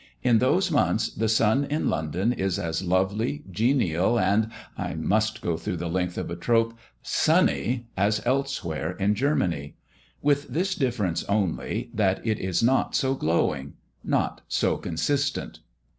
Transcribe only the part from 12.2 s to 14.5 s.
it is not so glowing not